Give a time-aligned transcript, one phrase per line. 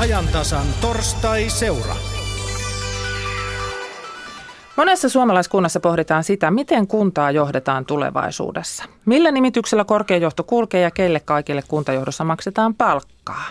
[0.00, 1.96] ajantasan torstai-seura.
[4.76, 8.84] Monessa suomalaiskunnassa pohditaan sitä, miten kuntaa johdetaan tulevaisuudessa.
[9.06, 13.44] Millä nimityksellä korkeajohto kulkee ja keille kaikille kuntajohdossa maksetaan palkkaa.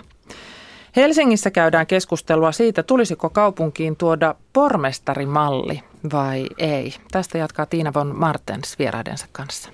[0.96, 6.96] Helsingissä käydään keskustelua siitä, tulisiko kaupunkiin tuoda pormestarimalli vai ei.
[7.12, 9.70] Tästä jatkaa Tiina von Martens vieraidensa kanssa.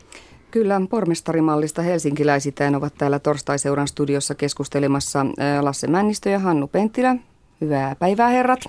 [0.56, 5.26] Kyllä, pormestarimallista helsinkiläisitään ovat täällä torstai-seuran studiossa keskustelemassa
[5.62, 7.16] Lasse Männistö ja Hannu Penttilä.
[7.62, 8.60] Hyvää päivää herrat.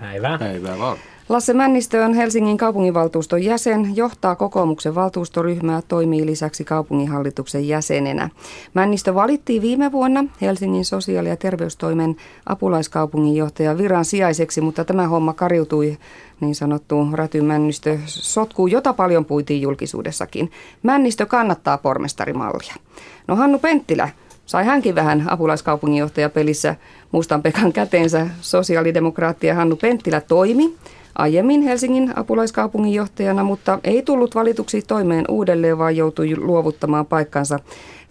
[0.00, 0.38] Päivää.
[0.38, 0.96] Päivää vaan.
[1.32, 8.28] Lasse Männistö on Helsingin kaupunginvaltuuston jäsen, johtaa kokoomuksen valtuustoryhmää, toimii lisäksi kaupunginhallituksen jäsenenä.
[8.74, 15.98] Männistö valittiin viime vuonna Helsingin sosiaali- ja terveystoimen apulaiskaupunginjohtajan viran sijaiseksi, mutta tämä homma kariutui
[16.40, 20.50] niin sanottu Räty Männistö sotkuu, jota paljon puitiin julkisuudessakin.
[20.82, 22.74] Männistö kannattaa pormestarimallia.
[23.28, 24.08] No Hannu Penttilä,
[24.46, 26.76] sai hänkin vähän apulaiskaupunginjohtaja pelissä
[27.12, 28.26] Mustan Pekan käteensä.
[28.40, 30.74] Sosiaalidemokraattia Hannu Penttilä toimi
[31.18, 37.58] aiemmin Helsingin apulaiskaupunginjohtajana, mutta ei tullut valituksi toimeen uudelleen, vaan joutui luovuttamaan paikkansa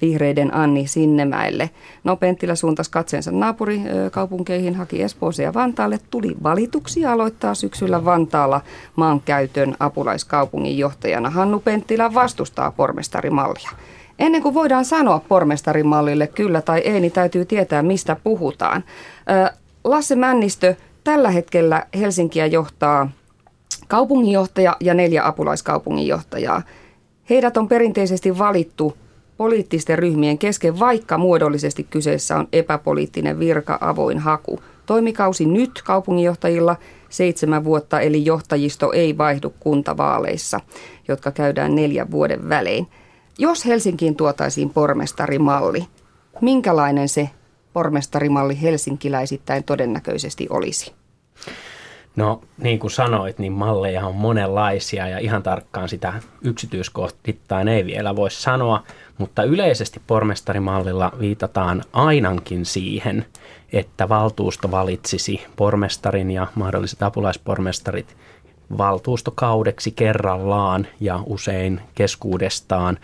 [0.02, 1.70] vihreiden Anni Sinnemäelle.
[2.04, 8.62] No Penttilä suuntasi katseensa naapurikaupunkeihin, haki Espooseen ja Vantaalle, tuli valituksi ja aloittaa syksyllä Vantaalla
[8.96, 11.30] maankäytön apulaiskaupunginjohtajana.
[11.30, 13.70] Hannu Penttilä vastustaa pormestarimallia.
[14.20, 18.84] Ennen kuin voidaan sanoa pormestarimallille kyllä tai ei, niin täytyy tietää, mistä puhutaan.
[19.84, 23.10] Lasse Männistö, tällä hetkellä Helsinkiä johtaa
[23.88, 26.62] kaupunginjohtaja ja neljä apulaiskaupunginjohtajaa.
[27.30, 28.98] Heidät on perinteisesti valittu
[29.38, 34.60] poliittisten ryhmien kesken, vaikka muodollisesti kyseessä on epäpoliittinen virka, avoin haku.
[34.86, 36.76] Toimikausi nyt kaupunginjohtajilla
[37.10, 40.60] seitsemän vuotta, eli johtajisto ei vaihdu kuntavaaleissa,
[41.08, 42.88] jotka käydään neljän vuoden välein.
[43.38, 45.88] Jos Helsinkiin tuotaisiin pormestarimalli,
[46.42, 47.30] minkälainen se
[47.74, 50.94] pormestarimalli helsinkiläisittäin todennäköisesti olisi?
[52.16, 58.16] No niin kuin sanoit, niin malleja on monenlaisia ja ihan tarkkaan sitä yksityiskohtittain ei vielä
[58.16, 58.84] voi sanoa,
[59.18, 63.26] mutta yleisesti pormestarimallilla viitataan ainakin siihen,
[63.74, 68.18] että valtuusto valitsisi pormestarin ja mahdolliset apulaispormestarit
[68.78, 72.98] valtuustokaudeksi kerrallaan ja usein keskuudestaan.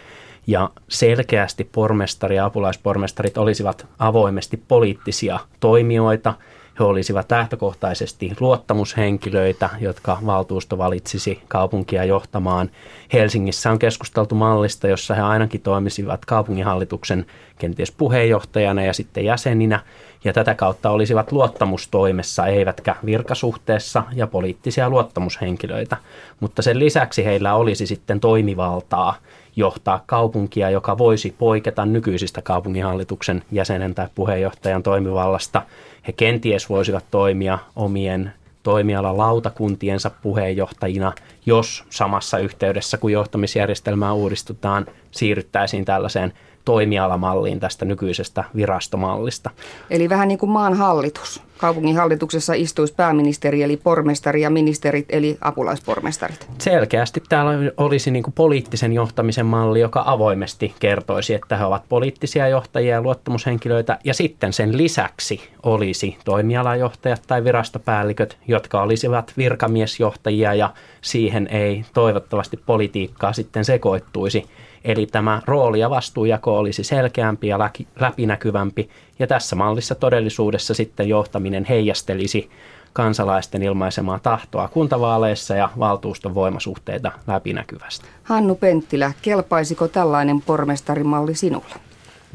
[0.47, 6.33] Ja selkeästi pormestari ja apulaispormestarit olisivat avoimesti poliittisia toimijoita–
[6.79, 12.71] he olisivat lähtökohtaisesti luottamushenkilöitä, jotka valtuusto valitsisi kaupunkia johtamaan.
[13.13, 17.25] Helsingissä on keskusteltu mallista, jossa he ainakin toimisivat kaupunginhallituksen
[17.59, 19.79] kenties puheenjohtajana ja sitten jäseninä,
[20.23, 25.97] ja tätä kautta olisivat luottamustoimessa, eivätkä virkasuhteessa ja poliittisia luottamushenkilöitä.
[26.39, 29.15] Mutta sen lisäksi heillä olisi sitten toimivaltaa
[29.57, 35.61] johtaa kaupunkia, joka voisi poiketa nykyisistä kaupunginhallituksen jäsenen tai puheenjohtajan toimivallasta.
[36.07, 41.13] He kenties voisivat toimia omien toimialalautakuntiensa puheenjohtajina,
[41.45, 46.33] jos samassa yhteydessä, kun johtamisjärjestelmää uudistutaan, siirryttäisiin tällaiseen
[46.65, 49.49] toimialamalliin tästä nykyisestä virastomallista.
[49.89, 51.43] Eli vähän niin kuin maan hallitus.
[51.57, 56.47] Kaupungin hallituksessa istuisi pääministeri eli pormestari ja ministerit eli apulaispormestarit.
[56.57, 62.95] Selkeästi täällä olisi niin poliittisen johtamisen malli, joka avoimesti kertoisi, että he ovat poliittisia johtajia
[62.95, 63.99] ja luottamushenkilöitä.
[64.03, 72.57] Ja sitten sen lisäksi olisi toimialajohtajat tai virastopäälliköt, jotka olisivat virkamiesjohtajia ja siihen ei toivottavasti
[72.57, 74.45] politiikkaa sitten sekoittuisi
[74.83, 77.59] Eli tämä rooli- ja vastuujako olisi selkeämpi ja
[77.99, 82.49] läpinäkyvämpi, ja tässä mallissa todellisuudessa sitten johtaminen heijastelisi
[82.93, 88.05] kansalaisten ilmaisemaa tahtoa kuntavaaleissa ja valtuuston voimasuhteita läpinäkyvästi.
[88.23, 91.75] Hannu Penttilä, kelpaisiko tällainen pormestarimalli sinulle?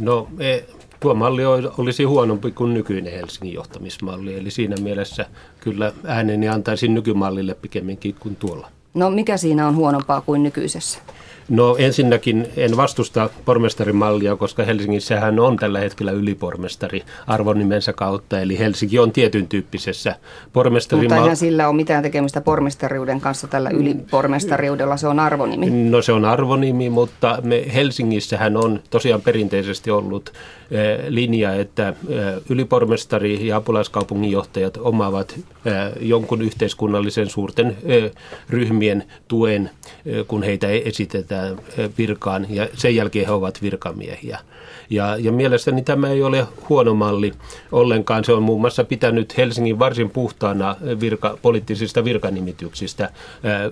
[0.01, 0.61] No e,
[1.01, 1.45] tuo malli
[1.79, 5.27] olisi huonompi kuin nykyinen Helsingin johtamismalli, eli siinä mielessä
[5.61, 8.69] kyllä ääneni antaisin nykymallille pikemminkin kuin tuolla.
[8.95, 10.99] No mikä siinä on huonompaa kuin nykyisessä?
[11.53, 18.99] No ensinnäkin en vastusta pormestarimallia, koska Helsingissähän on tällä hetkellä ylipormestari arvonimensä kautta, eli Helsinki
[18.99, 20.17] on tietyn tyyppisessä
[20.53, 21.17] pormestarimallia.
[21.17, 25.71] Mutta eihän sillä ole mitään tekemistä pormestariuden kanssa tällä ylipormestariudella, se on arvonimi.
[25.71, 30.33] No se on arvonimi, mutta me Helsingissähän on tosiaan perinteisesti ollut
[30.71, 31.97] eh, linja, että eh,
[32.49, 35.43] ylipormestari ja apulaiskaupunginjohtajat omaavat eh,
[36.01, 37.77] jonkun yhteiskunnallisen suurten
[38.49, 39.71] ryhmien tuen,
[40.27, 41.42] kun heitä esitetään
[41.99, 44.39] virkaan ja sen jälkeen he ovat virkamiehiä.
[44.91, 47.33] Ja, ja mielestäni tämä ei ole huono malli
[47.73, 48.25] ollenkaan.
[48.25, 53.11] Se on muun muassa pitänyt Helsingin varsin puhtaana virka, poliittisista virkanimityksistä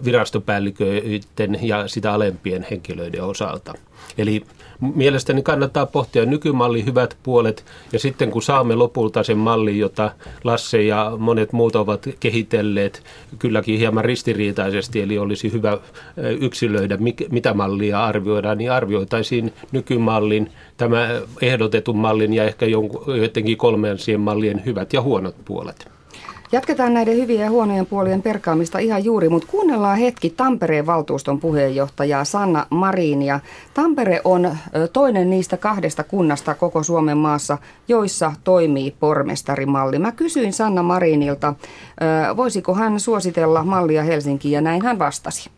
[0.05, 3.75] virastopäälliköiden ja sitä alempien henkilöiden osalta.
[4.19, 4.45] Eli
[4.95, 10.11] mielestäni kannattaa pohtia nykymallin hyvät puolet ja sitten kun saamme lopulta sen mallin, jota
[10.45, 13.03] Lasse ja monet muut ovat kehitelleet
[13.39, 15.79] kylläkin hieman ristiriitaisesti, eli olisi hyvä
[16.41, 16.99] yksilöidä
[17.31, 21.09] mitä mallia arvioidaan, niin arvioitaisiin nykymallin, tämä
[21.43, 22.67] ehdotetun mallin ja ehkä
[23.21, 26.00] jotenkin kolmansien mallien hyvät ja huonot puolet.
[26.53, 32.25] Jatketaan näiden hyvien ja huonojen puolien perkaamista ihan juuri, mutta kuunnellaan hetki Tampereen valtuuston puheenjohtajaa
[32.25, 33.41] Sanna Marinia.
[33.75, 34.51] Tampere on
[34.93, 37.59] toinen niistä kahdesta kunnasta koko Suomen maassa,
[37.89, 39.99] joissa toimii pormestarimalli.
[39.99, 41.55] Mä kysyin Sanna Marinilta,
[42.37, 45.51] voisiko hän suositella mallia Helsinkiin ja näin hän vastasi.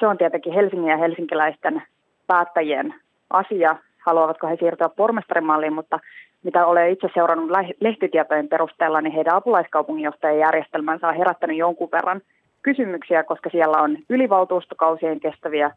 [0.00, 1.82] Se on tietenkin Helsingin ja helsinkiläisten
[2.26, 2.94] päättäjien
[3.30, 3.76] asia,
[4.06, 6.00] haluavatko he siirtyä pormestarimalliin, mutta
[6.42, 7.50] mitä olen itse seurannut
[7.80, 12.20] lehtitietojen perusteella, niin heidän apulaiskaupunginjohtajan järjestelmänsä on herättänyt jonkun verran
[12.62, 15.70] kysymyksiä, koska siellä on ylivaltuustokausien kestäviä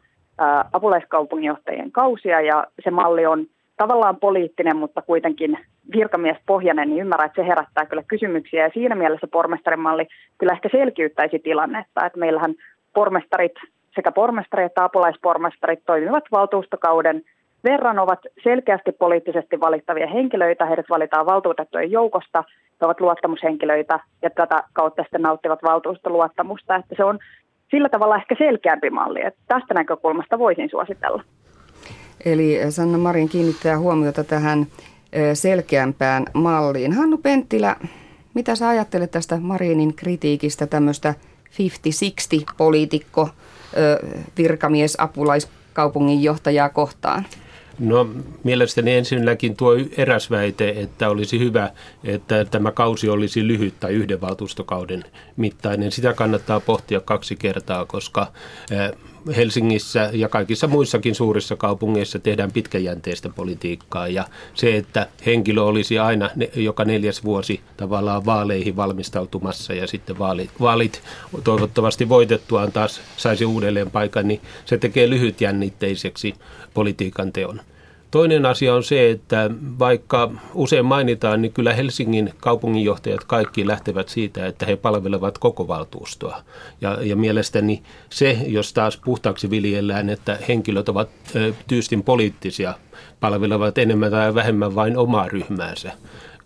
[0.73, 3.45] apulaiskaupunginjohtajien kausia ja se malli on
[3.77, 5.57] tavallaan poliittinen, mutta kuitenkin
[5.91, 8.63] virkamiespohjainen, niin ymmärrän, että se herättää kyllä kysymyksiä.
[8.63, 12.55] Ja siinä mielessä pormestarimalli kyllä ehkä selkiyttäisi tilannetta, että meillähän
[12.93, 13.55] pormestarit,
[13.95, 17.21] sekä pormestarit että apulaispormestarit toimivat valtuustokauden
[17.63, 20.65] verran ovat selkeästi poliittisesti valittavia henkilöitä.
[20.65, 22.43] Heidät valitaan valtuutettujen joukosta,
[22.81, 26.75] he ovat luottamushenkilöitä ja tätä kautta sitten nauttivat valtuustoluottamusta.
[26.75, 27.19] Että se on
[27.71, 31.23] sillä tavalla ehkä selkeämpi malli, että tästä näkökulmasta voisin suositella.
[32.25, 34.65] Eli Sanna Marin kiinnittää huomiota tähän
[35.33, 36.93] selkeämpään malliin.
[36.93, 37.75] Hannu Penttilä,
[38.33, 41.13] mitä sä ajattelet tästä Marinin kritiikistä tämmöistä
[41.51, 41.53] 50-60
[42.57, 43.29] poliitikko,
[44.37, 47.25] virkamies, apulaiskaupunginjohtajaa kohtaan?
[47.79, 48.09] No
[48.43, 51.69] mielestäni ensinnäkin tuo eräs väite, että olisi hyvä,
[52.03, 55.03] että tämä kausi olisi lyhyt tai yhden valtuustokauden
[55.37, 55.91] mittainen.
[55.91, 58.31] Sitä kannattaa pohtia kaksi kertaa, koska
[58.71, 58.91] eh,
[59.35, 66.29] Helsingissä ja kaikissa muissakin suurissa kaupungeissa tehdään pitkäjänteistä politiikkaa ja se, että henkilö olisi aina
[66.55, 71.01] joka neljäs vuosi tavallaan vaaleihin valmistautumassa ja sitten vaalit, vaalit
[71.43, 76.33] toivottavasti voitettuaan taas saisi uudelleen paikan, niin se tekee lyhytjännitteiseksi
[76.73, 77.61] politiikan teon.
[78.11, 79.49] Toinen asia on se, että
[79.79, 86.41] vaikka usein mainitaan, niin kyllä Helsingin kaupunginjohtajat kaikki lähtevät siitä, että he palvelevat koko valtuustoa.
[86.81, 91.09] Ja, ja mielestäni se, jos taas puhtaaksi viljellään, että henkilöt ovat
[91.67, 92.73] tyystin poliittisia,
[93.19, 95.91] palvelevat enemmän tai vähemmän vain omaa ryhmäänsä,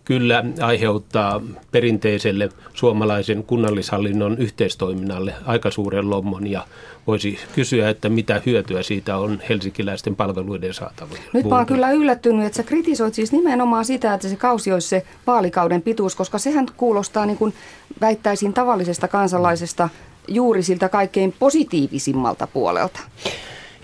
[0.06, 1.40] kyllä aiheuttaa
[1.72, 6.66] perinteiselle suomalaisen kunnallishallinnon yhteistoiminnalle aika suuren lommon ja
[7.06, 11.28] voisi kysyä, että mitä hyötyä siitä on helsinkiläisten palveluiden saatavuudelle.
[11.32, 14.88] Nyt mä oon kyllä yllättynyt, että sä kritisoit siis nimenomaan sitä, että se kausi olisi
[14.88, 17.54] se vaalikauden pituus, koska sehän kuulostaa niin kuin
[18.00, 19.88] väittäisin tavallisesta kansalaisesta
[20.28, 23.00] juuri siltä kaikkein positiivisimmalta puolelta.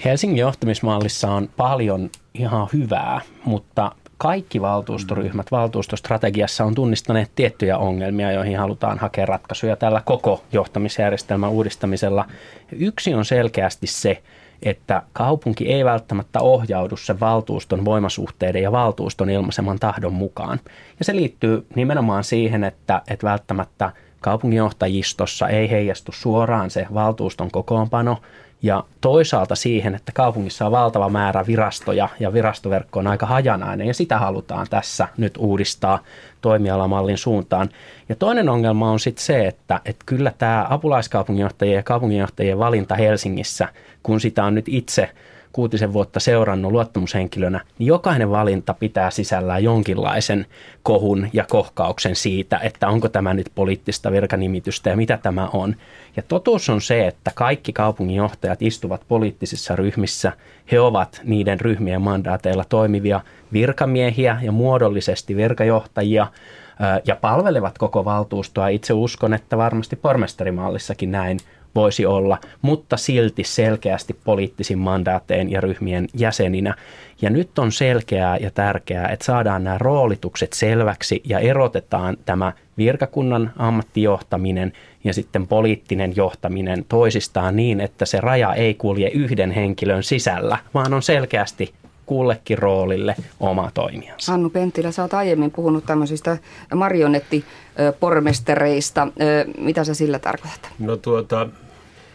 [0.04, 3.92] Helsingin johtamismallissa on paljon ihan hyvää, mutta
[4.22, 12.24] kaikki valtuustoryhmät valtuustostrategiassa on tunnistaneet tiettyjä ongelmia, joihin halutaan hakea ratkaisuja tällä koko johtamisjärjestelmän uudistamisella.
[12.72, 14.22] Yksi on selkeästi se,
[14.62, 20.60] että kaupunki ei välttämättä ohjaudu sen valtuuston voimasuhteiden ja valtuuston ilmaiseman tahdon mukaan.
[20.98, 28.18] Ja se liittyy nimenomaan siihen, että, että välttämättä kaupunginjohtajistossa ei heijastu suoraan se valtuuston kokoonpano,
[28.62, 33.94] ja toisaalta siihen, että kaupungissa on valtava määrä virastoja ja virastoverkko on aika hajanainen ja
[33.94, 35.98] sitä halutaan tässä nyt uudistaa
[36.40, 37.68] toimialamallin suuntaan.
[38.08, 43.68] Ja toinen ongelma on sitten se, että, että kyllä tämä apulaiskaupunginjohtajien ja kaupunginjohtajien valinta Helsingissä,
[44.02, 45.10] kun sitä on nyt itse
[45.52, 50.46] kuutisen vuotta seurannut luottamushenkilönä, niin jokainen valinta pitää sisällään jonkinlaisen
[50.82, 55.76] kohun ja kohkauksen siitä, että onko tämä nyt poliittista virkanimitystä ja mitä tämä on.
[56.16, 60.32] Ja totuus on se, että kaikki kaupunginjohtajat istuvat poliittisissa ryhmissä.
[60.72, 63.20] He ovat niiden ryhmien mandaateilla toimivia
[63.52, 66.26] virkamiehiä ja muodollisesti virkajohtajia
[67.04, 68.68] ja palvelevat koko valtuustoa.
[68.68, 71.38] Itse uskon, että varmasti pormestarimallissakin näin
[71.74, 76.74] voisi olla, mutta silti selkeästi poliittisin mandaatein ja ryhmien jäseninä.
[77.22, 83.52] Ja nyt on selkeää ja tärkeää, että saadaan nämä roolitukset selväksi ja erotetaan tämä virkakunnan
[83.56, 84.72] ammattijohtaminen
[85.04, 90.94] ja sitten poliittinen johtaminen toisistaan niin, että se raja ei kulje yhden henkilön sisällä, vaan
[90.94, 91.74] on selkeästi
[92.12, 94.34] kullekin roolille oma toimijansa.
[94.34, 96.38] Annu Penttilä, sä oot aiemmin puhunut tämmöisistä
[96.74, 99.08] marionettipormestereista.
[99.58, 100.70] Mitä sä sillä tarkoitat?
[100.78, 101.48] No tuota,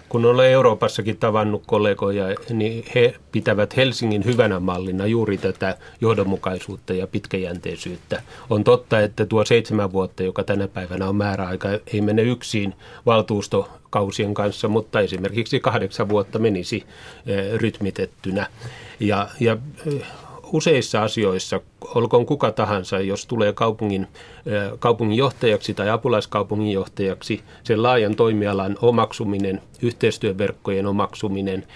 [0.09, 7.07] kun olen Euroopassakin tavannut kollegoja, niin he pitävät Helsingin hyvänä mallina juuri tätä johdonmukaisuutta ja
[7.07, 8.21] pitkäjänteisyyttä.
[8.49, 12.73] On totta, että tuo seitsemän vuotta, joka tänä päivänä on määräaika, ei mene yksin
[13.05, 16.83] valtuustokausien kanssa, mutta esimerkiksi kahdeksan vuotta menisi
[17.25, 18.47] eh, rytmitettynä.
[18.99, 20.03] Ja, ja eh,
[20.53, 21.59] useissa asioissa,
[21.95, 24.07] olkoon kuka tahansa, jos tulee kaupungin,
[24.79, 31.67] kaupunginjohtajaksi tai apulaiskaupunginjohtajaksi, sen laajan toimialan omaksuminen, yhteistyöverkkojen omaksuminen,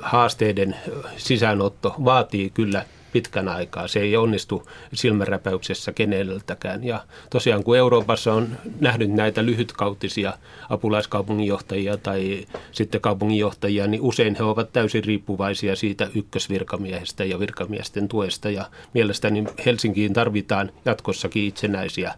[0.00, 0.76] haasteiden
[1.16, 2.84] sisäänotto vaatii kyllä
[3.16, 3.88] pitkän aikaa.
[3.88, 6.84] Se ei onnistu silmänräpäyksessä keneltäkään.
[6.84, 8.48] Ja tosiaan kun Euroopassa on
[8.80, 10.32] nähnyt näitä lyhytkautisia
[10.70, 18.50] apulaiskaupunginjohtajia tai sitten kaupunginjohtajia, niin usein he ovat täysin riippuvaisia siitä ykkösvirkamiehestä ja virkamiesten tuesta.
[18.50, 22.14] Ja mielestäni Helsinkiin tarvitaan jatkossakin itsenäisiä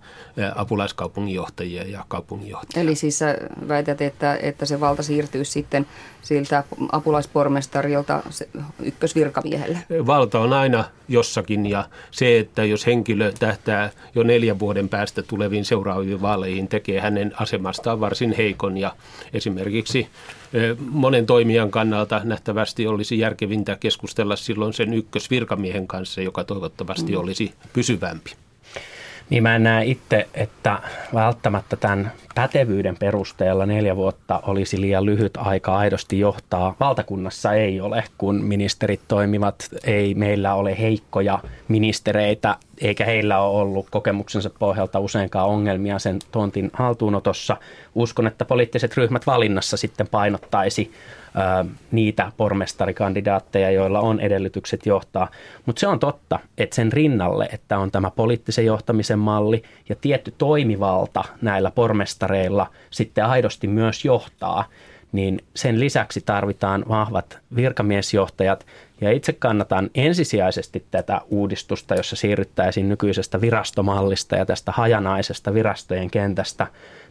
[0.55, 2.83] apulaiskaupunginjohtajia ja kaupunginjohtajia.
[2.83, 3.21] Eli siis
[3.69, 5.87] väität, että, että se valta siirtyy sitten
[6.23, 8.23] siltä apulaispormestarilta
[8.83, 9.79] ykkösvirkamiehelle?
[10.07, 15.65] Valta on aina jossakin ja se, että jos henkilö tähtää jo neljän vuoden päästä tuleviin
[15.65, 18.97] seuraaviin vaaleihin, tekee hänen asemastaan varsin heikon ja
[19.33, 20.09] esimerkiksi
[20.91, 27.19] monen toimijan kannalta nähtävästi olisi järkevintä keskustella silloin sen ykkösvirkamiehen kanssa, joka toivottavasti mm.
[27.19, 28.48] olisi pysyvämpi.
[29.30, 30.78] Niin mä en näe itse, että
[31.14, 36.75] välttämättä tämän pätevyyden perusteella neljä vuotta olisi liian lyhyt aika aidosti johtaa.
[36.80, 43.90] Valtakunnassa ei ole, kun ministerit toimivat, ei meillä ole heikkoja ministereitä, eikä heillä ole ollut
[43.90, 47.56] kokemuksensa pohjalta useinkaan ongelmia sen tontin haltuunotossa.
[47.94, 50.92] Uskon, että poliittiset ryhmät valinnassa sitten painottaisi
[51.90, 55.28] niitä pormestarikandidaatteja, joilla on edellytykset johtaa.
[55.66, 60.35] Mutta se on totta, että sen rinnalle, että on tämä poliittisen johtamisen malli ja tietty
[60.38, 64.64] toimivalta näillä pormestareilla sitten aidosti myös johtaa,
[65.12, 68.67] niin sen lisäksi tarvitaan vahvat virkamiesjohtajat.
[69.00, 76.67] Ja itse kannatan ensisijaisesti tätä uudistusta, jossa siirryttäisiin nykyisestä virastomallista ja tästä hajanaisesta virastojen kentästä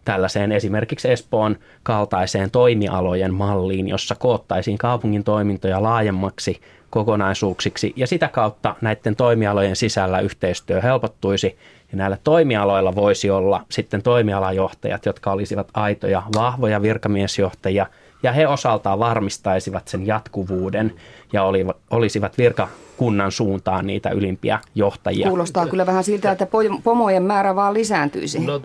[0.05, 8.75] tällaiseen esimerkiksi Espoon kaltaiseen toimialojen malliin, jossa koottaisiin kaupungin toimintoja laajemmaksi kokonaisuuksiksi ja sitä kautta
[8.81, 11.57] näiden toimialojen sisällä yhteistyö helpottuisi
[11.91, 17.85] ja näillä toimialoilla voisi olla sitten toimialajohtajat, jotka olisivat aitoja, vahvoja virkamiesjohtajia
[18.23, 20.93] ja he osaltaan varmistaisivat sen jatkuvuuden
[21.33, 21.43] ja
[21.91, 22.67] olisivat virka,
[22.97, 25.27] kunnan suuntaan niitä ylimpiä johtajia.
[25.27, 26.47] Kuulostaa kyllä vähän siltä, että
[26.83, 28.39] pomojen määrä vaan lisääntyisi.
[28.39, 28.61] No,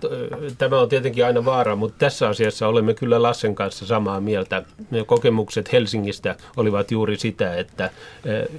[0.59, 4.62] tämä on tietenkin aina vaara, mutta tässä asiassa olemme kyllä Lassen kanssa samaa mieltä.
[5.07, 7.91] Kokemukset Helsingistä olivat juuri sitä, että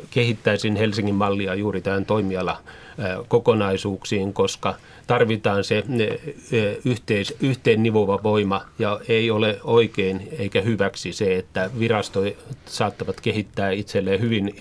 [0.10, 2.58] kehittäisin Helsingin mallia juuri tähän toimiala
[3.28, 4.76] kokonaisuuksiin, koska
[5.08, 5.84] tarvitaan se
[6.86, 12.26] yhteis, yhteen nivova voima ja ei ole oikein eikä hyväksi se, että virastot
[12.66, 14.56] saattavat kehittää itselleen hyvin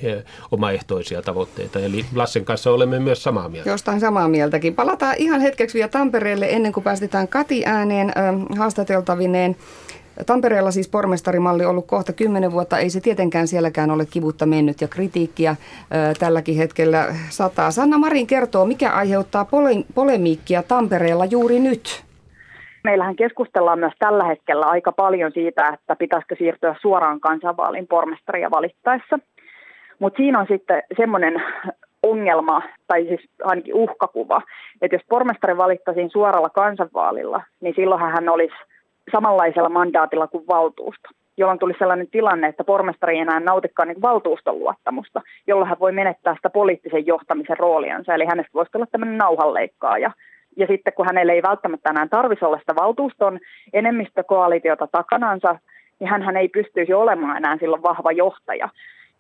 [0.51, 1.79] omaehtoisia tavoitteita.
[1.79, 3.71] Eli Lassen kanssa olemme myös samaa mieltä.
[3.71, 4.75] Jostain samaa mieltäkin.
[4.75, 8.13] Palataan ihan hetkeksi vielä Tampereelle ennen kuin päästetään Kati ääneen
[8.59, 9.57] haastateltavineen.
[10.27, 12.79] Tampereella siis pormestarimalli ollut kohta kymmenen vuotta.
[12.79, 17.71] Ei se tietenkään sielläkään ole kivutta mennyt ja kritiikkiä ö, tälläkin hetkellä sataa.
[17.71, 22.05] Sanna Marin kertoo, mikä aiheuttaa pole- polemiikkia Tampereella juuri nyt.
[22.85, 29.19] Meillähän keskustellaan myös tällä hetkellä aika paljon siitä, että pitäisikö siirtyä suoraan kansanvaaliin pormestaria valittaessa.
[29.99, 31.43] Mutta siinä on sitten semmoinen
[32.03, 34.43] ongelma, tai siis ainakin uhkakuva,
[34.83, 38.55] että jos pormestari valittaisiin suoralla kansanvaalilla, niin silloinhan hän olisi–
[39.13, 44.59] samanlaisella mandaatilla kuin valtuusto, jolloin tuli sellainen tilanne, että pormestari ei enää nautikaan niin valtuuston
[44.59, 50.11] luottamusta, jolloin hän voi menettää sitä poliittisen johtamisen rooliansa, eli hänestä voisi olla tämmöinen nauhanleikkaaja.
[50.57, 53.39] Ja sitten kun hänelle ei välttämättä enää tarvitsisi olla sitä valtuuston
[53.73, 55.59] enemmistökoalitiota takanansa,
[56.01, 58.69] niin hän ei pystyisi olemaan enää silloin vahva johtaja.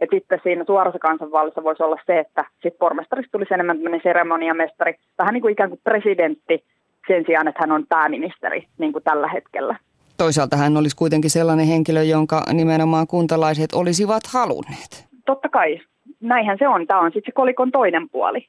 [0.00, 4.94] Ja sitten siinä suorassa kansanvaalissa voisi olla se, että sitten pormestarista tulisi enemmän tämmöinen seremoniamestari,
[5.18, 6.64] vähän niin kuin ikään kuin presidentti,
[7.06, 9.76] sen sijaan, että hän on pääministeri niin kuin tällä hetkellä.
[10.18, 15.06] Toisaalta hän olisi kuitenkin sellainen henkilö, jonka nimenomaan kuntalaiset olisivat halunneet.
[15.26, 15.80] Totta kai.
[16.20, 16.86] Näinhän se on.
[16.86, 18.48] Tämä on sitten se kolikon toinen puoli.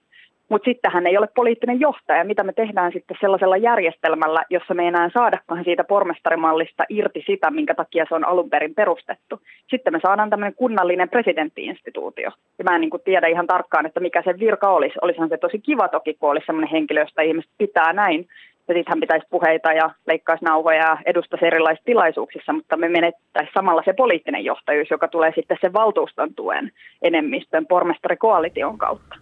[0.50, 2.24] Mutta sitten hän ei ole poliittinen johtaja.
[2.24, 7.52] Mitä me tehdään sitten sellaisella järjestelmällä, jossa me ei enää saadakaan siitä pormestarimallista irti sitä,
[7.52, 9.42] minkä takia se on alun perin perustettu.
[9.70, 12.32] Sitten me saadaan tämmöinen kunnallinen presidenttiinstituutio.
[12.58, 14.96] Ja mä en niin kuin tiedä ihan tarkkaan, että mikä se virka olisi.
[15.02, 18.28] Olisihan se tosi kiva toki, kun olisi sellainen henkilö, josta ihmiset pitää näin.
[18.68, 23.52] Ja sitten hän pitäisi puheita ja leikkaisi nauhoja ja edustaisi erilaisissa tilaisuuksissa, mutta me menettäisi
[23.54, 26.72] samalla se poliittinen johtajuus, joka tulee sitten sen valtuuston tuen
[27.02, 29.16] enemmistön pormestarikoalition kautta.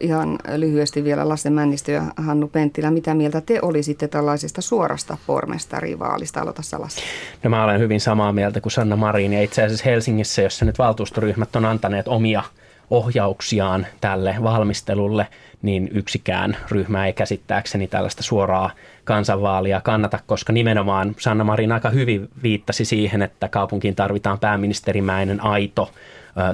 [0.00, 6.40] Ihan lyhyesti vielä Lasse Männistö ja Hannu Penttilä, mitä mieltä te olisitte tällaisesta suorasta pormestarivaalista?
[6.40, 7.02] Aloita Lasse.
[7.42, 10.78] No mä olen hyvin samaa mieltä kuin Sanna Marin ja itse asiassa Helsingissä, jossa nyt
[10.78, 12.42] valtuustoryhmät on antaneet omia
[12.90, 15.26] ohjauksiaan tälle valmistelulle,
[15.62, 18.70] niin yksikään ryhmä ei käsittääkseni tällaista suoraa
[19.04, 25.90] kansanvaalia kannata, koska nimenomaan Sanna Marin aika hyvin viittasi siihen, että kaupunkiin tarvitaan pääministerimäinen aito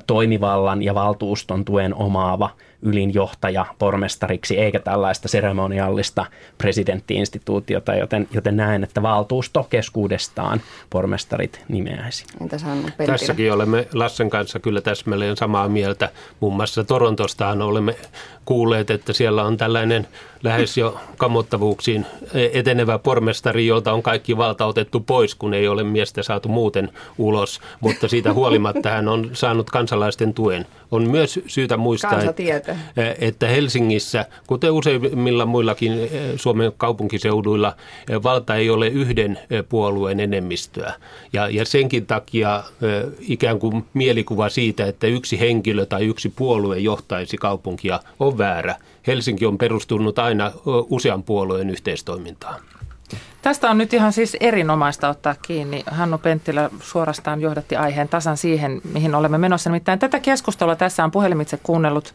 [0.06, 2.50] toimivallan ja valtuuston tuen omaava
[2.82, 6.26] ylinjohtaja pormestariksi, eikä tällaista seremoniallista
[6.58, 10.60] presidenttiinstituutiota, joten, joten näen, että valtuusto keskuudestaan
[10.90, 12.24] pormestarit nimeäisi.
[12.40, 12.64] Entäs
[13.06, 16.10] Tässäkin olemme Lassen kanssa kyllä täsmälleen samaa mieltä.
[16.40, 17.94] Muun muassa Torontostaan olemme
[18.44, 20.08] kuulleet, että siellä on tällainen
[20.42, 22.06] lähes jo kamottavuuksiin
[22.52, 27.60] etenevä pormestari, jolta on kaikki valta otettu pois, kun ei ole miestä saatu muuten ulos.
[27.80, 30.66] Mutta siitä huolimatta hän on saanut kansalaisten tuen.
[30.92, 32.76] On myös syytä muistaa, että,
[33.18, 37.76] että Helsingissä, kuten useimmilla muillakin eh, Suomen kaupunkiseuduilla,
[38.10, 40.94] eh, valta ei ole yhden eh, puolueen enemmistöä.
[41.32, 42.64] Ja, ja senkin takia
[43.20, 48.76] ikään kuin mielikuva siitä, että yksi henkilö tai yksi puolue johtaisi kaupunkia, on väärä.
[49.06, 50.52] Helsinki on perustunut aina
[50.90, 52.60] usean puolueen yhteistoimintaan.
[53.42, 55.82] Tästä on nyt ihan siis erinomaista ottaa kiinni.
[55.90, 59.70] Hannu Penttilä suorastaan johdatti aiheen tasan siihen, mihin olemme menossa.
[59.70, 62.14] Nimittäin tätä keskustelua tässä on puhelimitse kuunnellut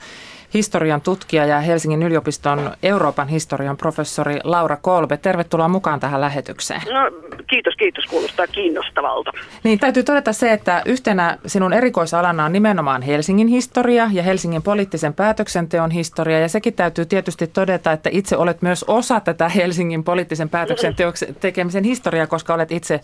[0.54, 5.18] historian tutkija ja Helsingin yliopiston Euroopan historian professori Laura Kolbe.
[5.18, 6.82] Tervetuloa mukaan tähän lähetykseen.
[6.94, 7.12] No,
[7.48, 8.06] kiitos, kiitos.
[8.06, 9.32] Kuulostaa kiinnostavalta.
[9.64, 15.14] Niin, täytyy todeta se, että yhtenä sinun erikoisalana on nimenomaan Helsingin historia ja Helsingin poliittisen
[15.14, 16.40] päätöksenteon historia.
[16.40, 21.84] Ja sekin täytyy tietysti todeta, että itse olet myös osa tätä Helsingin poliittisen päätöksenteon tekemisen
[21.84, 23.02] historiaa, koska olet itse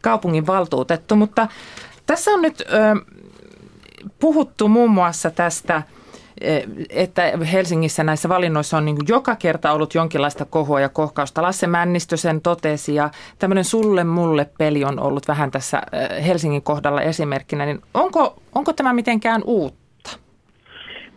[0.00, 1.16] kaupungin valtuutettu.
[1.16, 1.48] Mutta
[2.06, 2.64] tässä on nyt ö,
[4.20, 5.82] puhuttu muun muassa tästä–
[6.90, 11.42] että Helsingissä näissä valinnoissa on niin joka kerta ollut jonkinlaista kohua ja kohkausta.
[11.42, 15.82] Lasse Männistö sen totesi ja tämmöinen sulle mulle peli on ollut vähän tässä
[16.26, 17.66] Helsingin kohdalla esimerkkinä.
[17.66, 19.86] Niin onko, onko tämä mitenkään uutta?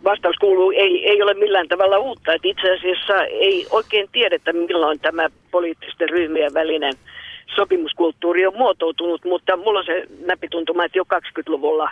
[0.04, 2.32] Vastaus kuuluu, ei, ei ole millään tavalla uutta.
[2.32, 6.94] Että itse asiassa ei oikein tiedetä, milloin tämä poliittisten ryhmien välinen–
[7.56, 11.90] sopimuskulttuuri on muotoutunut, mutta mulla on se näpituntuma, että jo 20-luvulla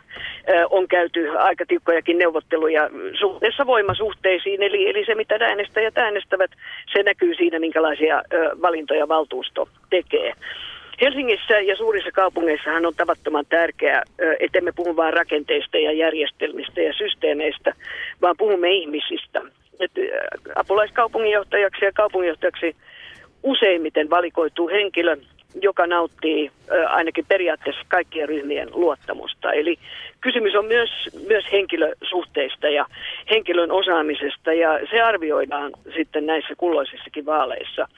[0.71, 6.50] on käyty aika tiukkojakin neuvotteluja suhteessa voimasuhteisiin, eli, eli se mitä äänestäjät äänestävät,
[6.93, 8.23] se näkyy siinä, minkälaisia
[8.62, 10.33] valintoja valtuusto tekee.
[11.00, 14.03] Helsingissä ja suurissa kaupungeissahan on tavattoman tärkeää,
[14.40, 17.73] että me puhu vain rakenteista ja järjestelmistä ja systeemeistä,
[18.23, 19.42] vaan puhumme ihmisistä.
[19.81, 19.90] Et
[20.55, 22.77] apulaiskaupunginjohtajaksi ja kaupunginjohtajaksi
[23.42, 25.16] useimmiten valikoituu henkilö,
[25.62, 26.51] joka nauttii
[26.88, 29.53] ainakin periaatteessa kaikkien ryhmien luottamusta.
[29.53, 29.79] Eli
[30.21, 30.90] kysymys on myös,
[31.29, 32.87] myös henkilösuhteista ja
[33.31, 37.88] henkilön osaamisesta ja se arvioidaan sitten näissä kulloisissakin vaaleissa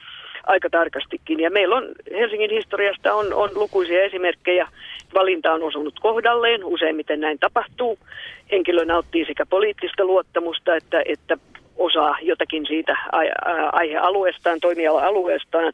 [0.43, 1.39] aika tarkastikin.
[1.39, 4.67] Ja meillä on Helsingin historiasta on, on lukuisia esimerkkejä.
[5.13, 7.99] Valinta on osunut kohdalleen, useimmiten näin tapahtuu.
[8.51, 11.37] Henkilö nauttii sekä poliittista luottamusta että, että
[11.77, 12.97] osaa jotakin siitä
[13.71, 15.73] aihealueestaan, toimiala-alueestaan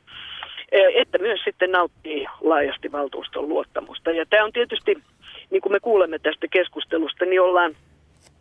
[0.72, 4.12] että myös sitten nauttii laajasti valtuuston luottamusta.
[4.12, 4.98] Ja tämä on tietysti,
[5.50, 7.76] niin kuin me kuulemme tästä keskustelusta, niin ollaan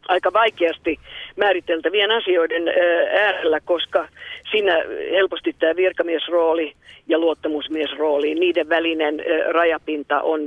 [0.08, 0.98] aika vaikeasti
[1.36, 2.62] määriteltävien asioiden
[3.20, 4.08] äärellä, koska
[4.50, 4.72] siinä
[5.10, 6.74] helposti tämä virkamiesrooli
[7.08, 9.14] ja luottamusmiesrooli, niiden välinen
[9.52, 10.40] rajapinta on,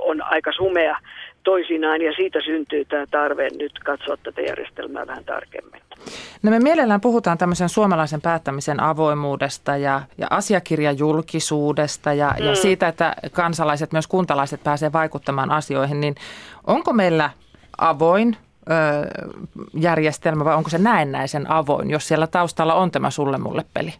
[0.00, 0.96] on aika sumea
[1.44, 5.80] toisinaan ja siitä syntyy tämä tarve nyt katsoa tätä järjestelmää vähän tarkemmin.
[6.42, 12.46] No me mielellään puhutaan tämmöisen suomalaisen päättämisen avoimuudesta ja, ja asiakirjajulkisuudesta ja, mm.
[12.46, 16.14] ja siitä, että kansalaiset, myös kuntalaiset pääsee vaikuttamaan asioihin, niin
[16.66, 17.30] onko meillä
[17.78, 18.36] avoin
[19.80, 23.90] järjestelmä vai onko se näennäisen avoin, jos siellä taustalla on tämä sulle mulle peli?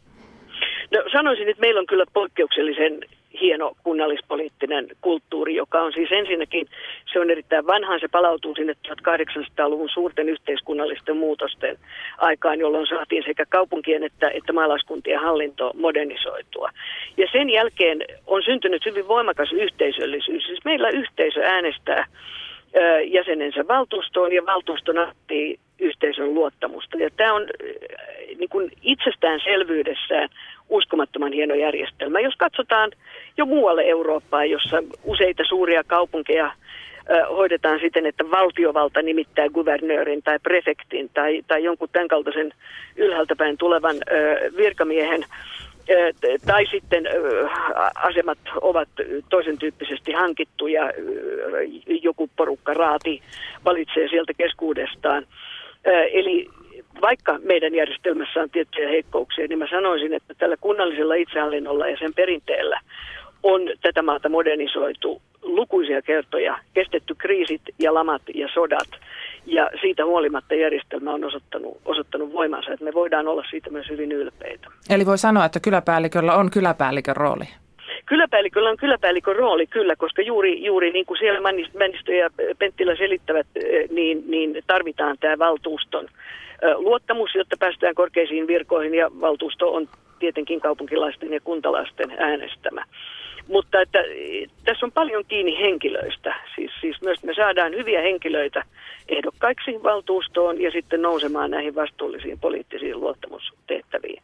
[0.92, 3.00] No sanoisin, että meillä on kyllä poikkeuksellisen
[3.40, 6.66] hieno kunnallispoliittinen kulttuuri, joka on siis ensinnäkin,
[7.12, 11.76] se on erittäin vanha, se palautuu sinne 1800-luvun suurten yhteiskunnallisten muutosten
[12.18, 16.70] aikaan, jolloin saatiin sekä kaupunkien että, että maalaiskuntien hallinto modernisoitua.
[17.16, 20.44] Ja sen jälkeen on syntynyt hyvin voimakas yhteisöllisyys.
[20.44, 22.06] Siis meillä yhteisö äänestää
[23.04, 26.96] jäsenensä valtuustoon ja valtuusto nauttii yhteisön luottamusta.
[26.96, 27.46] Ja tämä on
[28.38, 30.28] niin kuin itsestäänselvyydessään
[30.68, 32.20] uskomattoman hieno järjestelmä.
[32.20, 32.90] Jos katsotaan
[33.36, 36.52] jo muualle Eurooppaan, jossa useita suuria kaupunkeja
[37.28, 42.52] hoidetaan siten, että valtiovalta nimittää guvernöörin tai prefektin tai, tai jonkun tämän kaltaisen
[42.96, 43.96] ylhäältä päin tulevan
[44.56, 45.24] virkamiehen,
[46.46, 47.04] tai sitten
[47.94, 48.88] asemat ovat
[49.28, 50.82] toisen tyyppisesti hankittuja,
[52.02, 53.22] joku porukka raati
[53.64, 55.26] valitsee sieltä keskuudestaan
[56.12, 56.48] Eli
[57.00, 62.14] vaikka meidän järjestelmässä on tiettyjä heikkouksia, niin mä sanoisin, että tällä kunnallisella itsehallinnolla ja sen
[62.14, 62.80] perinteellä
[63.42, 68.88] on tätä maata modernisoitu lukuisia kertoja, kestetty kriisit ja lamat ja sodat.
[69.46, 74.12] Ja siitä huolimatta järjestelmä on osoittanut, osoittanut voimansa, että me voidaan olla siitä myös hyvin
[74.12, 74.68] ylpeitä.
[74.90, 77.44] Eli voi sanoa, että kyläpäälliköllä on kyläpäällikön rooli.
[78.06, 81.40] Kyläpäälliköllä on kyläpäällikön rooli kyllä, koska juuri, juuri niin kuin siellä
[81.74, 88.46] Männistö ja Penttilä selittävät, eh, niin, niin tarvitaan tämä valtuuston eh, luottamus, jotta päästään korkeisiin
[88.46, 92.84] virkoihin ja valtuusto on tietenkin kaupunkilaisten ja kuntalaisten äänestämä.
[93.48, 93.98] Mutta että,
[94.64, 96.34] tässä on paljon kiinni henkilöistä.
[96.54, 98.62] Siis, siis myös me saadaan hyviä henkilöitä
[99.08, 104.22] ehdokkaiksi valtuustoon ja sitten nousemaan näihin vastuullisiin poliittisiin luottamustehtäviin.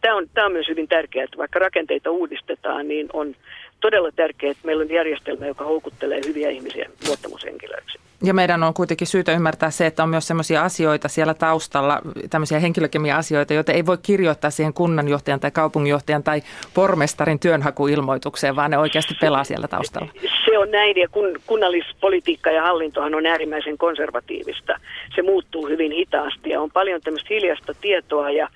[0.00, 3.34] Tämä on, tämä on myös hyvin tärkeää, että vaikka rakenteita uudistetaan, niin on
[3.82, 7.98] todella tärkeää, että meillä on järjestelmä, joka houkuttelee hyviä ihmisiä luottamushenkilöiksi.
[8.24, 12.58] Ja meidän on kuitenkin syytä ymmärtää se, että on myös sellaisia asioita siellä taustalla, tämmöisiä
[12.58, 16.42] henkilökemia-asioita, joita ei voi kirjoittaa siihen kunnanjohtajan tai kaupunginjohtajan tai
[16.74, 20.12] pormestarin työnhakuilmoitukseen, vaan ne oikeasti pelaa siellä taustalla.
[20.44, 24.80] Se on näin ja kun, kunnallispolitiikka ja hallintohan on äärimmäisen konservatiivista.
[25.14, 28.48] Se muuttuu hyvin hitaasti ja on paljon tämmöistä hiljasta tietoa ja,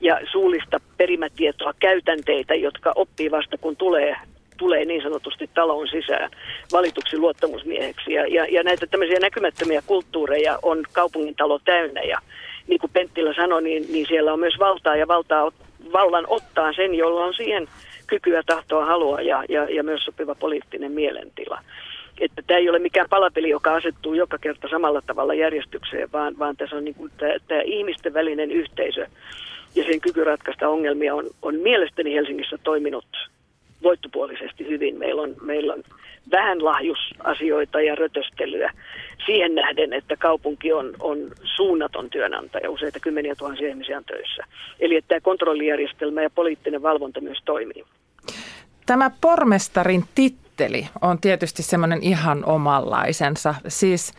[0.00, 4.16] ja suullista perimätietoa, käytänteitä, jotka oppii vasta kun tulee
[4.56, 6.30] tulee niin sanotusti talon sisään
[6.72, 8.12] valituksi luottamusmieheksi.
[8.12, 12.18] Ja, ja, ja näitä tämmöisiä näkymättömiä kulttuureja on kaupungin talo täynnä ja
[12.66, 15.52] niin kuin Penttilä sanoi, niin, niin siellä on myös valtaa ja valtaa,
[15.92, 17.68] vallan ottaa sen, jolla on siihen
[18.06, 21.60] kykyä, tahtoa, halua ja, ja, ja myös sopiva poliittinen mielentila.
[22.20, 26.56] Että tämä ei ole mikään palapeli, joka asettuu joka kerta samalla tavalla järjestykseen, vaan, vaan
[26.56, 29.06] tässä on niin kuin tämä, tämä ihmisten välinen yhteisö
[29.74, 33.06] ja sen kyky ratkaista ongelmia on, on mielestäni Helsingissä toiminut
[33.84, 34.98] voittopuolisesti hyvin.
[34.98, 35.82] Meillä on, meillä on
[36.30, 38.72] vähän lahjusasioita ja rötöstelyä
[39.26, 41.18] siihen nähden, että kaupunki on, on
[41.56, 44.44] suunnaton työnantaja, useita kymmeniä tuhansia ihmisiä on töissä.
[44.80, 47.84] Eli että tämä kontrollijärjestelmä ja poliittinen valvonta myös toimii.
[48.86, 53.54] Tämä pormestarin titteli on tietysti semmoinen ihan omanlaisensa.
[53.68, 54.14] Siis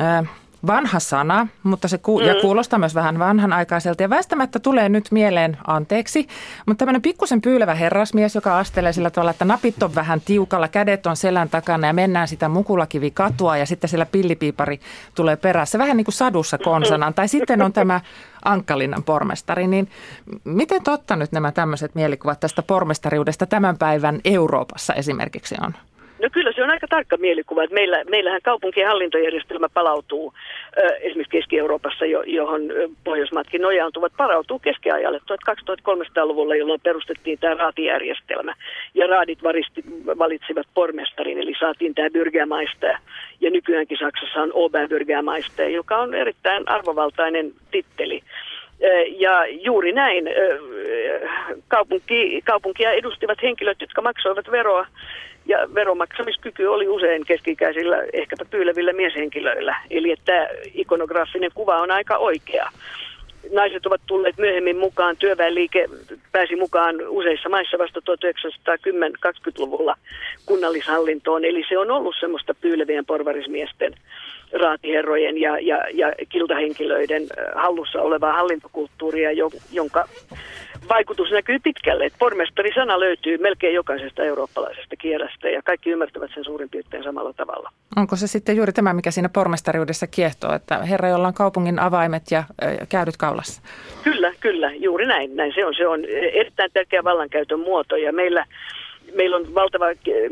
[0.00, 0.28] äh,
[0.66, 2.26] vanha sana, mutta se ku- mm.
[2.26, 4.02] ja kuulostaa myös vähän vanhanaikaiselta.
[4.02, 6.28] Ja väistämättä tulee nyt mieleen, anteeksi,
[6.66, 11.06] mutta tämmöinen pikkusen pyylevä herrasmies, joka astelee sillä tavalla, että napit on vähän tiukalla, kädet
[11.06, 14.80] on selän takana ja mennään sitä mukulakivi katua ja sitten siellä pillipiipari
[15.14, 15.78] tulee perässä.
[15.78, 17.14] Vähän niin kuin sadussa konsanaan.
[17.14, 18.00] Tai sitten on tämä
[18.44, 19.66] Ankkalinnan pormestari.
[19.66, 19.88] Niin
[20.44, 25.74] miten totta nyt nämä tämmöiset mielikuvat tästä pormestariudesta tämän päivän Euroopassa esimerkiksi on?
[26.24, 30.34] No kyllä se on aika tarkka mielikuva, että meillä, meillähän kaupunkien hallintojärjestelmä palautuu
[31.00, 32.62] esimerkiksi Keski-Euroopassa, johon
[33.04, 38.54] Pohjoismaatkin nojautuvat, palautuu keskiajalle 2300-luvulla, jolloin perustettiin tämä raatijärjestelmä.
[38.94, 39.84] Ja raadit varisti,
[40.18, 42.98] valitsivat pormestarin, eli saatiin tämä Bürgermeister.
[43.40, 48.22] Ja nykyäänkin Saksassa on Oberbürgermeister, joka on erittäin arvovaltainen titteli.
[49.18, 50.24] Ja juuri näin
[51.68, 54.86] kaupunki, kaupunkia edustivat henkilöt, jotka maksoivat veroa
[55.46, 59.76] ja veromaksamiskyky oli usein keskikäisillä, ehkäpä pyylevillä mieshenkilöillä.
[59.90, 62.70] Eli että ikonografinen kuva on aika oikea.
[63.52, 65.86] Naiset ovat tulleet myöhemmin mukaan, työväenliike
[66.32, 69.96] pääsi mukaan useissa maissa vasta 1910-20-luvulla
[70.46, 71.44] kunnallishallintoon.
[71.44, 73.94] Eli se on ollut semmoista pyylevien porvarismiesten
[74.52, 79.30] raatiherrojen ja, ja, ja kiltahenkilöiden hallussa olevaa hallintokulttuuria,
[79.72, 80.08] jonka
[80.88, 82.04] vaikutus näkyy pitkälle.
[82.04, 87.70] Että pormestari-sana löytyy melkein jokaisesta eurooppalaisesta kielestä ja kaikki ymmärtävät sen suurin piirtein samalla tavalla.
[87.96, 92.22] Onko se sitten juuri tämä, mikä siinä pormestariudessa kiehtoo, että herra, jolla on kaupungin avaimet
[92.30, 92.44] ja
[92.88, 93.62] käydyt kaulassa?
[94.04, 95.36] Kyllä, kyllä, juuri näin.
[95.36, 95.74] näin se on.
[95.74, 98.46] Se on erittäin tärkeä vallankäytön muoto ja meillä
[99.14, 99.84] meillä on valtava,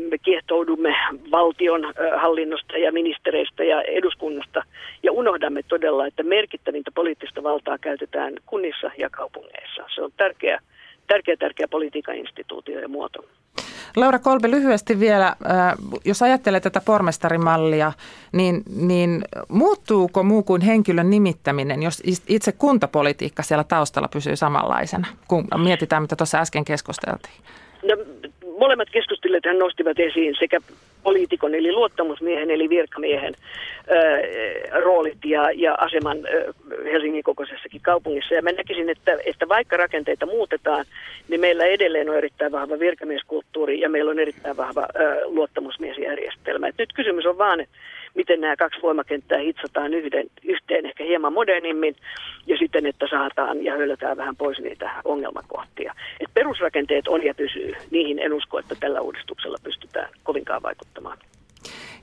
[0.09, 0.95] me kiehtoudumme
[1.31, 4.63] valtion hallinnosta ja ministereistä ja eduskunnasta
[5.03, 9.83] ja unohdamme todella, että merkittävintä poliittista valtaa käytetään kunnissa ja kaupungeissa.
[9.95, 10.59] Se on tärkeä,
[11.07, 13.25] tärkeä, tärkeä politiikan instituutio ja muoto.
[13.95, 15.35] Laura Kolbe, lyhyesti vielä,
[16.05, 17.91] jos ajattelee tätä pormestarimallia,
[18.31, 25.47] niin, niin muuttuuko muu kuin henkilön nimittäminen, jos itse kuntapolitiikka siellä taustalla pysyy samanlaisena, kun
[25.63, 27.33] mietitään, mitä tuossa äsken keskusteltiin?
[27.83, 27.95] No,
[28.59, 30.59] molemmat keskustelijat hän nostivat esiin sekä
[31.03, 33.33] poliitikon eli luottamusmiehen eli virkamiehen
[33.91, 33.95] ö,
[34.79, 36.53] roolit ja, ja aseman ö,
[36.91, 38.33] Helsingin kokoisessakin kaupungissa.
[38.33, 40.85] Ja mä näkisin, että, että vaikka rakenteita muutetaan,
[41.27, 46.67] niin meillä edelleen on erittäin vahva virkamieskulttuuri ja meillä on erittäin vahva ö, luottamusmiesjärjestelmä.
[46.67, 47.77] Et nyt kysymys on vaan, että
[48.15, 51.95] miten nämä kaksi voimakenttää hitsataan yhden, yhteen ehkä hieman modernimmin
[52.47, 55.93] ja sitten, että saataan ja höllätään vähän pois niitä ongelmakohtia.
[56.19, 57.73] Et perusrakenteet on ja pysyy.
[57.91, 61.17] Niihin en usko, että tällä uudistuksella pystytään kovinkaan vaikuttamaan.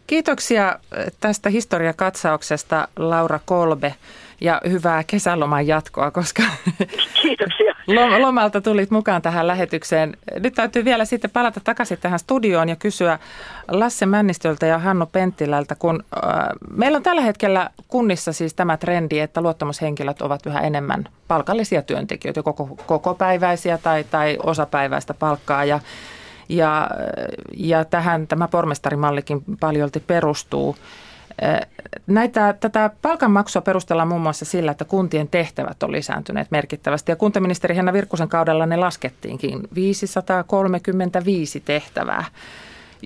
[0.07, 0.79] Kiitoksia
[1.21, 3.95] tästä historiakatsauksesta Laura Kolbe
[4.41, 6.43] ja hyvää kesäloman jatkoa, koska
[7.23, 7.70] Kiitoksia.
[8.19, 10.17] Lomalta tulit mukaan tähän lähetykseen.
[10.41, 13.19] Nyt täytyy vielä sitten palata takaisin tähän studioon ja kysyä
[13.69, 16.33] Lasse Männistöltä ja Hannu Penttilältä, kun äh,
[16.77, 22.43] meillä on tällä hetkellä kunnissa siis tämä trendi, että luottamushenkilöt ovat yhä enemmän palkallisia työntekijöitä,
[22.43, 25.81] koko, koko päiväisiä tai, tai osapäiväistä palkkaa ja
[26.51, 26.91] ja,
[27.57, 30.77] ja tähän tämä pormestarimallikin paljolti perustuu.
[32.07, 37.13] Näitä, tätä palkanmaksua perustellaan muun muassa sillä, että kuntien tehtävät on lisääntyneet merkittävästi.
[37.13, 42.25] Ja kuntaministeri Henna Virkkusen kaudella ne laskettiinkin 535 tehtävää.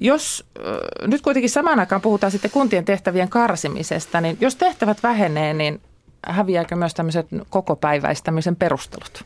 [0.00, 0.46] Jos
[1.06, 5.80] nyt kuitenkin samaan aikaan puhutaan sitten kuntien tehtävien karsimisesta, niin jos tehtävät vähenee, niin
[6.26, 9.24] häviääkö myös tämmöiset kokopäiväistämisen perustelut?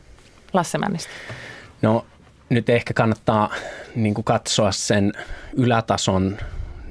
[0.53, 1.09] Lasse Männistä.
[1.81, 2.05] No
[2.49, 3.53] nyt ehkä kannattaa
[3.95, 5.13] niin katsoa sen
[5.53, 6.37] ylätason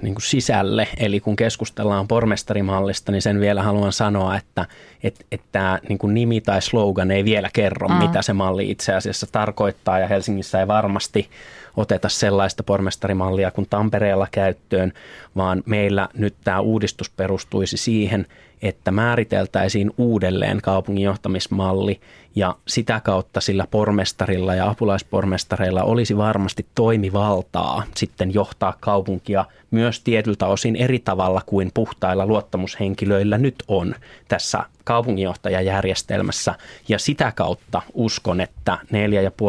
[0.03, 0.89] niin kuin sisälle.
[0.97, 4.67] Eli kun keskustellaan pormestarimallista, niin sen vielä haluan sanoa, että
[5.03, 7.95] että että tämä niin kuin nimi tai slogan ei vielä kerro, mm.
[7.95, 9.99] mitä se malli itse asiassa tarkoittaa.
[9.99, 11.29] Ja Helsingissä ei varmasti
[11.77, 14.93] oteta sellaista pormestarimallia kuin Tampereella käyttöön,
[15.37, 18.27] vaan meillä nyt tämä uudistus perustuisi siihen,
[18.63, 22.01] että määriteltäisiin uudelleen kaupungin johtamismalli
[22.38, 30.46] ja sitä kautta sillä pormestarilla ja apulaispormestareilla olisi varmasti toimivaltaa sitten johtaa kaupunkia myös tietyltä
[30.46, 33.94] osin eri tavalla kuin puhtailla luottamushenkilöillä nyt on
[34.29, 36.55] tässä kaupunginjohtajajärjestelmässä.
[36.88, 38.79] Ja sitä kautta uskon, että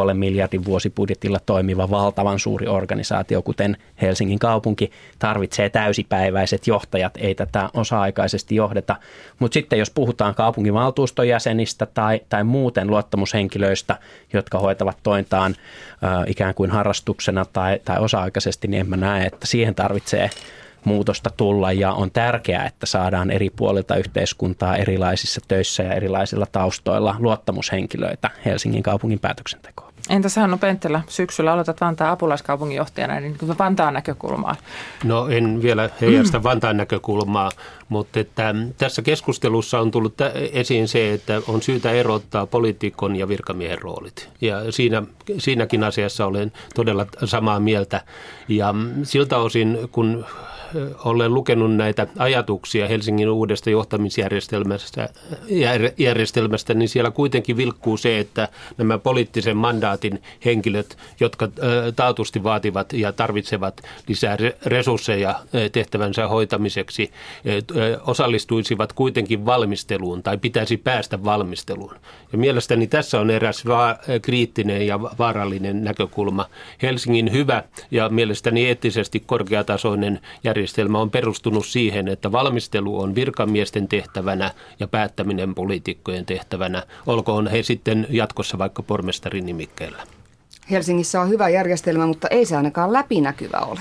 [0.09, 7.17] 4,5 miljardin vuosibudjetilla toimiva valtavan suuri organisaatio, kuten Helsingin kaupunki, tarvitsee täysipäiväiset johtajat.
[7.17, 8.95] Ei tätä osa-aikaisesti johdeta.
[9.39, 13.97] Mutta sitten jos puhutaan kaupunginvaltuuston jäsenistä tai, tai muuten luottamushenkilöistä,
[14.33, 15.55] jotka hoitavat tointaan
[16.03, 20.29] äh, ikään kuin harrastuksena tai, tai osa-aikaisesti, niin en mä näe, että siihen tarvitsee
[20.85, 27.15] muutosta tulla ja on tärkeää, että saadaan eri puolilta yhteiskuntaa erilaisissa töissä ja erilaisilla taustoilla
[27.19, 29.88] luottamushenkilöitä Helsingin kaupungin päätöksentekoon.
[30.09, 34.55] Entä Hannu Penttilä, syksyllä aloitat Vantaan apulaiskaupunginjohtajana, niin Vantaan näkökulmaa?
[35.03, 37.51] No en vielä heijasta Vantaan näkökulmaa,
[37.89, 40.13] mutta että tässä keskustelussa on tullut
[40.51, 44.29] esiin se, että on syytä erottaa poliitikon ja virkamiehen roolit.
[44.41, 45.03] Ja siinä,
[45.37, 48.01] siinäkin asiassa olen todella samaa mieltä.
[48.47, 50.25] Ja siltä osin, kun
[51.05, 55.09] olen lukenut näitä ajatuksia Helsingin uudesta johtamisjärjestelmästä,
[55.97, 61.47] järjestelmästä, niin siellä kuitenkin vilkkuu se, että nämä poliittisen mandaatin henkilöt, jotka
[61.95, 65.39] taatusti vaativat ja tarvitsevat lisää resursseja
[65.71, 67.11] tehtävänsä hoitamiseksi,
[68.07, 71.95] osallistuisivat kuitenkin valmisteluun tai pitäisi päästä valmisteluun.
[72.31, 73.63] Ja mielestäni tässä on eräs
[74.21, 76.45] kriittinen ja vaarallinen näkökulma.
[76.81, 83.87] Helsingin hyvä ja mielestäni eettisesti korkeatasoinen järjestelmä järjestelmä on perustunut siihen, että valmistelu on virkamiesten
[83.87, 90.03] tehtävänä ja päättäminen poliitikkojen tehtävänä, olkoon he sitten jatkossa vaikka pormestarin nimikkeellä.
[90.71, 93.79] Helsingissä on hyvä järjestelmä, mutta ei se ainakaan läpinäkyvä ole.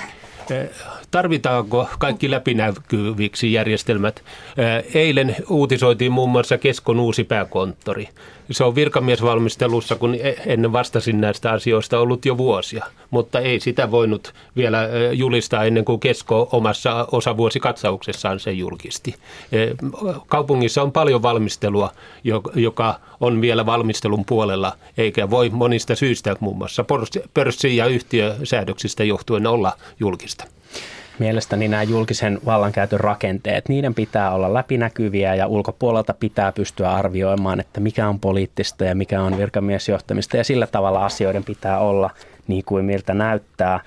[0.50, 0.70] Eh,
[1.10, 4.22] tarvitaanko kaikki läpinäkyviksi järjestelmät?
[4.56, 8.08] Eh, eilen uutisoitiin muun muassa Keskon uusi pääkonttori
[8.50, 14.34] se on virkamiesvalmistelussa, kun ennen vastasin näistä asioista ollut jo vuosia, mutta ei sitä voinut
[14.56, 19.14] vielä julistaa ennen kuin Kesko omassa osavuosikatsauksessaan se julkisti.
[19.52, 19.66] E,
[20.26, 21.92] kaupungissa on paljon valmistelua,
[22.54, 26.84] joka on vielä valmistelun puolella, eikä voi monista syistä muun muassa
[27.34, 30.44] pörssi- ja yhtiösäädöksistä johtuen olla julkista.
[31.18, 37.80] Mielestäni nämä julkisen vallankäytön rakenteet, niiden pitää olla läpinäkyviä ja ulkopuolelta pitää pystyä arvioimaan, että
[37.80, 42.10] mikä on poliittista ja mikä on virkamiesjohtamista ja sillä tavalla asioiden pitää olla
[42.46, 43.80] niin kuin miltä näyttää.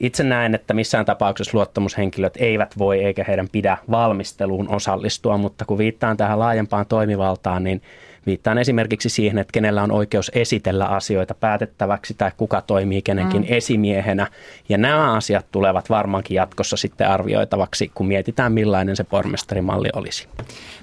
[0.00, 5.78] Itse näen, että missään tapauksessa luottamushenkilöt eivät voi eikä heidän pidä valmisteluun osallistua, mutta kun
[5.78, 7.82] viittaan tähän laajempaan toimivaltaan, niin
[8.26, 13.48] Viittaan esimerkiksi siihen, että kenellä on oikeus esitellä asioita päätettäväksi tai kuka toimii kenenkin mm.
[13.50, 14.26] esimiehenä.
[14.68, 20.28] Ja nämä asiat tulevat varmaankin jatkossa sitten arvioitavaksi, kun mietitään millainen se pormestarimalli olisi.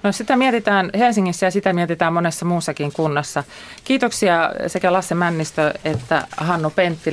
[0.04, 3.44] No sitä mietitään Helsingissä ja sitä mietitään monessa muussakin kunnassa.
[3.84, 7.04] Kiitoksia sekä Lasse Männistö että Hannu Penttilä.